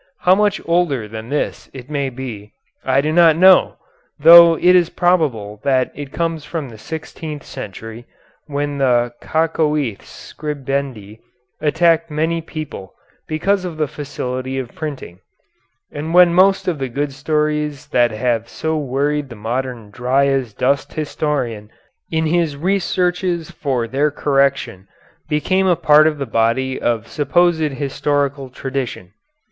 [0.21, 2.53] How much older than this it may be
[2.83, 3.75] I do not know,
[4.17, 8.07] though it is probable that it comes from the sixteenth century,
[8.47, 10.01] when the kakoëthes
[10.33, 11.19] scribendi
[11.59, 12.95] attacked many people
[13.27, 15.19] because of the facility of printing,
[15.91, 20.51] and when most of the good stories that have so worried the modern dry as
[20.55, 21.69] dust historian
[22.09, 24.87] in his researches for their correction
[25.29, 29.11] became a part of the body of supposed historical tradition.